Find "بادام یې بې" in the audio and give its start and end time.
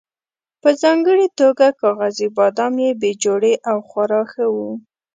2.37-3.11